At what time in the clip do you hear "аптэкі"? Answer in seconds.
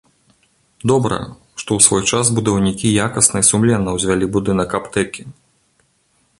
4.81-5.21